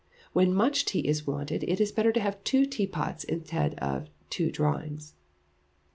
When 0.33 0.51
much 0.51 0.85
tea 0.85 1.01
is 1.07 1.27
wanted, 1.27 1.63
it 1.65 1.79
is 1.79 1.91
better 1.91 2.11
to 2.11 2.19
have 2.19 2.43
two 2.43 2.65
tea 2.65 2.87
pots 2.87 3.23
instead 3.23 3.75
of 3.75 4.09
two 4.31 4.49
drawings. 4.51 5.13